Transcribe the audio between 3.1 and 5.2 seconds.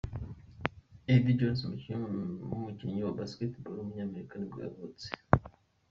Basketball w’umunyamerika nibwo yavutse.